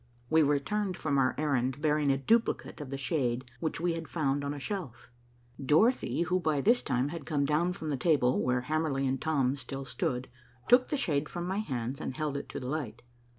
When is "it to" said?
12.35-12.59